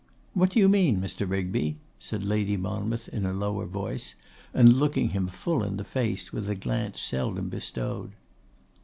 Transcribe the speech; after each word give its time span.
'What 0.33 0.49
do 0.49 0.59
you 0.59 0.67
mean, 0.67 0.99
Mr. 0.99 1.29
Rigby?' 1.29 1.77
said 1.99 2.23
Lady 2.23 2.57
Monmouth, 2.57 3.07
in 3.09 3.23
a 3.23 3.33
lower 3.35 3.67
voice, 3.67 4.15
and 4.51 4.73
looking 4.73 5.09
him 5.09 5.27
full 5.27 5.61
in 5.61 5.77
the 5.77 5.83
face 5.83 6.33
with 6.33 6.49
a 6.49 6.55
glance 6.55 6.99
seldom 6.99 7.49
bestowed. 7.49 8.13